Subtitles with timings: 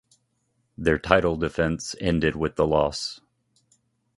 [0.79, 3.21] Their title defense ended with the loss.